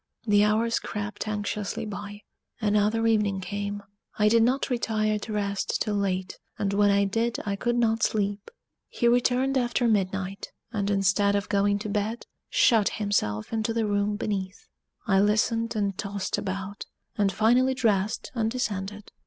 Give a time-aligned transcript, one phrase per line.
[0.25, 2.21] The hours crept anxiously by:
[2.59, 3.83] another evening came.
[4.17, 8.01] I did not retire to rest till late, and when I did I could not
[8.01, 8.49] sleep.
[8.89, 14.15] He returned after midnight, and instead of going to bed, shut himself into the room
[14.15, 14.65] beneath.
[15.05, 19.11] I listened and tossed about, and finally dressed and descended.